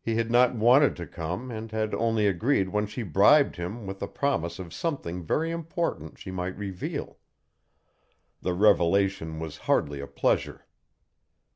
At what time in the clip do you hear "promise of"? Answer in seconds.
4.06-4.72